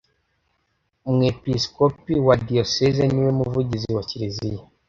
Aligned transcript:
Umwepiskopi 1.09 2.13
wa 2.25 2.35
Diyoseze 2.47 3.03
niwe 3.11 3.31
Muvugizi 3.39 3.89
wa 3.97 4.03
kiliziya 4.09 4.61